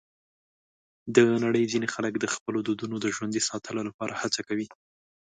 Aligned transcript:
د 1.15 1.17
نړۍ 1.43 1.63
ځینې 1.71 1.87
خلک 1.93 2.13
د 2.19 2.25
خپلو 2.33 2.59
دودونو 2.67 2.95
د 2.99 3.05
ژوندي 3.15 3.41
ساتلو 3.49 3.81
لپاره 3.89 4.13
هڅه 4.21 4.41
کوي. 4.47 4.67